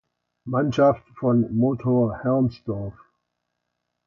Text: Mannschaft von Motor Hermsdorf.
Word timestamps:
Mannschaft 0.47 1.03
von 1.19 1.55
Motor 1.55 2.21
Hermsdorf. 2.23 2.95